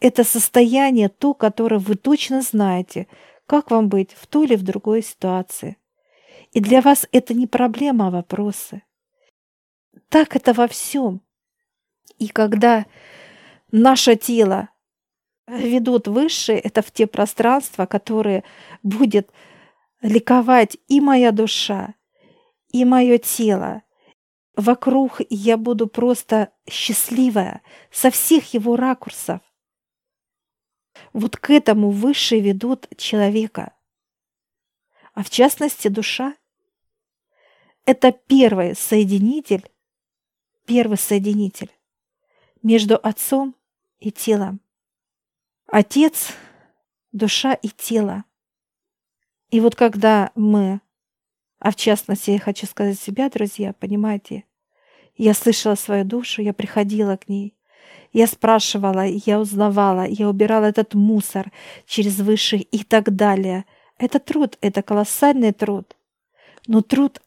Это 0.00 0.24
состояние 0.24 1.08
то, 1.08 1.34
которое 1.34 1.78
вы 1.78 1.94
точно 1.94 2.42
знаете, 2.42 3.06
как 3.46 3.70
вам 3.70 3.88
быть 3.88 4.12
в 4.12 4.26
той 4.26 4.46
или 4.46 4.56
в 4.56 4.62
другой 4.62 5.02
ситуации. 5.02 5.76
И 6.52 6.60
для 6.60 6.80
вас 6.80 7.06
это 7.12 7.34
не 7.34 7.46
проблема, 7.46 8.08
а 8.08 8.10
вопросы. 8.10 8.82
Так 10.08 10.36
это 10.36 10.52
во 10.52 10.68
всем. 10.68 11.22
И 12.18 12.28
когда 12.28 12.86
наше 13.70 14.16
тело 14.16 14.68
ведут 15.46 16.08
выше, 16.08 16.52
это 16.52 16.82
в 16.82 16.90
те 16.90 17.06
пространства, 17.06 17.86
которые 17.86 18.44
будет 18.82 19.30
ликовать 20.02 20.76
и 20.88 21.00
моя 21.00 21.32
душа, 21.32 21.94
и 22.72 22.84
мое 22.84 23.18
тело. 23.18 23.82
Вокруг 24.56 25.20
я 25.30 25.56
буду 25.56 25.86
просто 25.86 26.52
счастливая 26.68 27.62
со 27.90 28.10
всех 28.10 28.52
его 28.54 28.76
ракурсов. 28.76 29.40
Вот 31.12 31.36
к 31.36 31.50
этому 31.50 31.90
выше 31.90 32.38
ведут 32.40 32.86
человека. 32.96 33.74
А 35.14 35.22
в 35.22 35.30
частности 35.30 35.88
душа– 35.88 36.34
это 37.86 38.12
первый 38.12 38.74
соединитель, 38.74 39.70
первый 40.66 40.98
соединитель 40.98 41.70
между 42.62 42.96
отцом 42.96 43.56
и 43.98 44.10
телом. 44.10 44.60
Отец, 45.66 46.34
душа 47.12 47.54
и 47.54 47.68
тело– 47.68 48.24
и 49.52 49.60
вот 49.60 49.76
когда 49.76 50.32
мы, 50.34 50.80
а 51.64 51.70
в 51.70 51.76
частности, 51.76 52.32
я 52.32 52.40
хочу 52.40 52.66
сказать 52.66 52.98
себя, 52.98 53.30
друзья, 53.30 53.72
понимаете, 53.72 54.42
я 55.16 55.32
слышала 55.32 55.76
свою 55.76 56.04
душу, 56.04 56.42
я 56.42 56.52
приходила 56.52 57.16
к 57.16 57.28
ней, 57.28 57.56
я 58.12 58.26
спрашивала, 58.26 59.06
я 59.06 59.38
узнавала, 59.38 60.04
я 60.04 60.28
убирала 60.28 60.64
этот 60.64 60.94
мусор 60.94 61.52
через 61.86 62.18
высших 62.18 62.62
и 62.72 62.82
так 62.82 63.14
далее. 63.14 63.64
Это 63.96 64.18
труд, 64.18 64.58
это 64.60 64.82
колоссальный 64.82 65.52
труд. 65.52 65.96
Но 66.66 66.80
труд, 66.82 67.22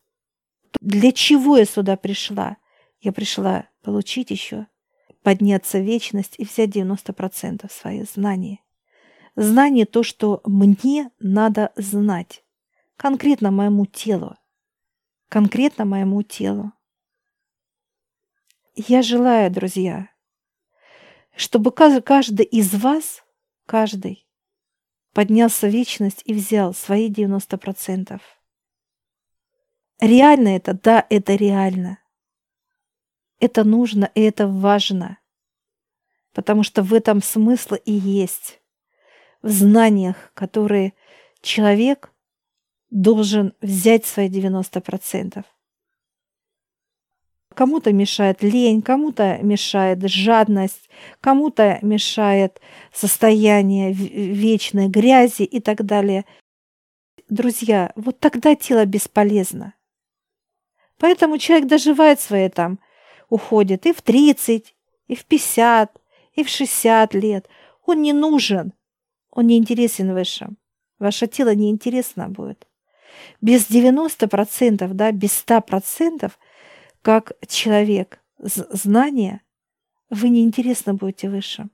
для 0.81 1.13
чего 1.13 1.55
я 1.55 1.63
сюда 1.63 1.95
пришла? 1.95 2.57
Я 2.99 3.13
пришла 3.13 3.69
получить 3.83 4.31
еще, 4.31 4.67
подняться 5.23 5.77
в 5.77 5.83
вечность 5.83 6.35
и 6.37 6.43
взять 6.43 6.71
90% 6.75 7.71
своих 7.71 8.09
знаний. 8.11 8.61
Знание 9.37 9.85
то, 9.85 10.03
что 10.03 10.41
мне 10.43 11.09
надо 11.19 11.71
знать. 11.77 12.44
Конкретно 12.97 13.51
моему 13.51 13.85
телу. 13.85 14.37
Конкретно 15.27 15.83
моему 15.83 16.23
телу. 16.23 16.71
Я 18.75 19.01
желаю, 19.01 19.51
друзья, 19.51 20.09
чтобы 21.35 21.71
каждый 21.71 22.45
из 22.45 22.73
вас, 22.73 23.23
каждый, 23.65 24.25
поднялся 25.13 25.67
в 25.67 25.71
вечность 25.71 26.21
и 26.25 26.33
взял 26.33 26.73
свои 26.73 27.11
90%. 27.11 28.21
Реально 29.99 30.49
это? 30.49 30.73
Да, 30.73 31.05
это 31.09 31.35
реально. 31.35 31.99
это 33.39 33.63
нужно 33.63 34.09
и 34.15 34.21
это 34.21 34.47
важно. 34.47 35.19
Потому 36.33 36.63
что 36.63 36.81
в 36.81 36.93
этом 36.93 37.21
смысл 37.21 37.75
и 37.75 37.91
есть. 37.91 38.61
В 39.41 39.49
знаниях, 39.49 40.31
которые 40.33 40.93
человек 41.41 42.14
должен 42.95 43.53
взять 43.59 44.05
свои 44.05 44.29
90%. 44.29 45.43
Кому-то 47.53 47.91
мешает 47.91 48.41
лень, 48.41 48.81
кому-то 48.81 49.37
мешает 49.41 50.01
жадность, 50.09 50.89
кому-то 51.19 51.79
мешает 51.81 52.61
состояние 52.93 53.91
вечной 53.91 54.87
грязи 54.87 55.43
и 55.43 55.59
так 55.59 55.85
далее. 55.85 56.25
Друзья, 57.27 57.91
вот 57.95 58.19
тогда 58.19 58.55
тело 58.55 58.85
бесполезно. 58.85 59.73
Поэтому 60.97 61.37
человек 61.37 61.67
доживает 61.67 62.21
свои 62.21 62.47
там, 62.47 62.79
уходит 63.29 63.85
и 63.85 63.93
в 63.93 64.01
30, 64.01 64.73
и 65.07 65.15
в 65.15 65.25
50, 65.25 66.01
и 66.35 66.43
в 66.43 66.49
60 66.49 67.13
лет. 67.13 67.49
Он 67.85 68.01
не 68.01 68.13
нужен, 68.13 68.71
он 69.31 69.47
не 69.47 69.57
интересен 69.57 70.13
высшим. 70.13 70.57
Ваше 70.97 71.27
тело 71.27 71.53
неинтересно 71.53 72.29
будет. 72.29 72.65
Без 73.41 73.69
90%, 73.69 74.87
да, 74.93 75.11
без 75.11 75.43
100% 75.45 76.31
как 77.01 77.33
человек 77.47 78.19
знания, 78.39 79.41
вы 80.09 80.29
неинтересно 80.29 80.93
будете 80.93 81.29
выше. 81.29 81.69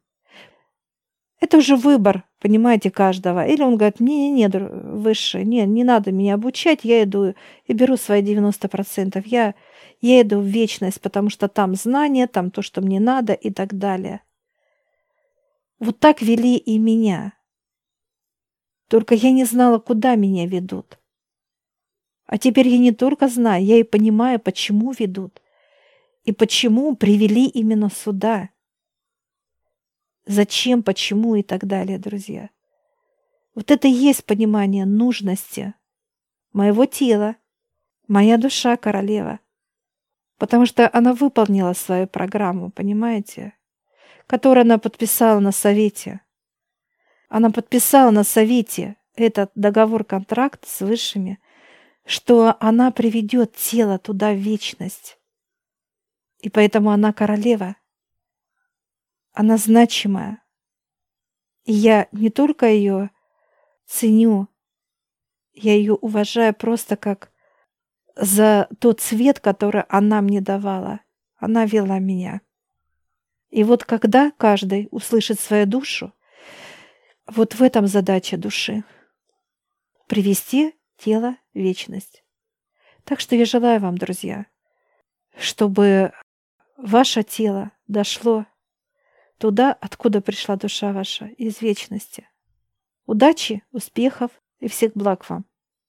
Это 1.39 1.57
уже 1.57 1.75
выбор, 1.75 2.23
понимаете, 2.39 2.91
каждого. 2.91 3.45
Или 3.45 3.63
он 3.63 3.75
говорит, 3.75 3.99
не-не-не, 3.99 4.47
выше, 4.49 5.43
не, 5.43 5.65
не 5.65 5.83
надо 5.83 6.11
меня 6.11 6.35
обучать, 6.35 6.81
я 6.83 7.03
иду 7.03 7.33
и 7.65 7.73
беру 7.73 7.97
свои 7.97 8.21
90%. 8.21 9.23
Я, 9.25 9.55
я 10.01 10.21
иду 10.21 10.39
в 10.39 10.45
вечность, 10.45 11.01
потому 11.01 11.31
что 11.31 11.47
там 11.47 11.73
знания, 11.75 12.27
там 12.27 12.51
то, 12.51 12.61
что 12.61 12.81
мне 12.81 12.99
надо 12.99 13.33
и 13.33 13.49
так 13.49 13.73
далее. 13.77 14.21
Вот 15.79 15.99
так 15.99 16.21
вели 16.21 16.57
и 16.57 16.77
меня. 16.77 17.33
Только 18.87 19.15
я 19.15 19.31
не 19.31 19.45
знала, 19.45 19.79
куда 19.79 20.13
меня 20.15 20.45
ведут. 20.45 21.00
А 22.25 22.37
теперь 22.37 22.67
я 22.67 22.77
не 22.77 22.91
только 22.91 23.27
знаю, 23.27 23.63
я 23.63 23.77
и 23.77 23.83
понимаю, 23.83 24.39
почему 24.39 24.91
ведут. 24.91 25.41
И 26.23 26.31
почему 26.31 26.95
привели 26.95 27.47
именно 27.47 27.89
сюда. 27.89 28.49
Зачем, 30.25 30.83
почему 30.83 31.35
и 31.35 31.43
так 31.43 31.65
далее, 31.65 31.97
друзья. 31.97 32.49
Вот 33.55 33.71
это 33.71 33.87
и 33.87 33.91
есть 33.91 34.25
понимание 34.25 34.85
нужности 34.85 35.73
моего 36.53 36.85
тела, 36.85 37.35
моя 38.07 38.37
душа 38.37 38.77
королева. 38.77 39.39
Потому 40.37 40.65
что 40.65 40.89
она 40.93 41.13
выполнила 41.13 41.73
свою 41.73 42.07
программу, 42.07 42.71
понимаете? 42.71 43.53
Которую 44.27 44.61
она 44.61 44.77
подписала 44.77 45.39
на 45.39 45.51
совете. 45.51 46.21
Она 47.29 47.49
подписала 47.49 48.11
на 48.11 48.23
совете 48.23 48.95
этот 49.15 49.51
договор-контракт 49.55 50.65
с 50.65 50.79
высшими– 50.79 51.39
что 52.05 52.55
она 52.59 52.91
приведет 52.91 53.55
тело 53.55 53.99
туда 53.99 54.33
в 54.33 54.37
вечность. 54.37 55.17
И 56.39 56.49
поэтому 56.49 56.91
она 56.91 57.13
королева. 57.13 57.75
Она 59.33 59.57
значимая. 59.57 60.43
И 61.63 61.73
я 61.73 62.07
не 62.11 62.29
только 62.29 62.65
ее 62.65 63.11
ценю, 63.85 64.47
я 65.53 65.75
ее 65.75 65.93
уважаю 65.93 66.53
просто 66.53 66.95
как 66.97 67.31
за 68.15 68.67
тот 68.79 68.99
цвет, 68.99 69.39
который 69.39 69.83
она 69.83 70.21
мне 70.21 70.41
давала. 70.41 71.01
Она 71.37 71.65
вела 71.65 71.99
меня. 71.99 72.41
И 73.49 73.63
вот 73.63 73.83
когда 73.83 74.31
каждый 74.31 74.87
услышит 74.91 75.39
свою 75.39 75.65
душу, 75.65 76.13
вот 77.27 77.55
в 77.55 77.61
этом 77.61 77.87
задача 77.87 78.37
души. 78.37 78.83
Привести 80.07 80.75
тело— 81.01 81.37
вечность. 81.53 82.23
Так 83.03 83.19
что 83.19 83.35
я 83.35 83.45
желаю 83.45 83.79
вам, 83.79 83.97
друзья, 83.97 84.45
чтобы 85.35 86.13
ваше 86.77 87.23
тело 87.23 87.71
дошло 87.87 88.45
туда, 89.37 89.73
откуда 89.73 90.21
пришла 90.21 90.55
душа 90.55 90.93
ваша, 90.93 91.25
из 91.25 91.61
вечности. 91.61 92.27
Удачи, 93.05 93.63
успехов 93.71 94.31
и 94.59 94.67
всех 94.67 94.93
благ 94.93 95.27
вам! 95.29 95.45